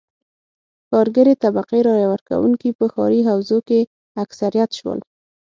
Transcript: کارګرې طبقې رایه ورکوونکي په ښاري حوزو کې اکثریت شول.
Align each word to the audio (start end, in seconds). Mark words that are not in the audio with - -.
کارګرې 0.91 1.33
طبقې 1.43 1.79
رایه 1.87 2.07
ورکوونکي 2.13 2.69
په 2.77 2.85
ښاري 2.93 3.21
حوزو 3.29 3.57
کې 3.67 3.79
اکثریت 4.23 4.69
شول. 4.79 4.99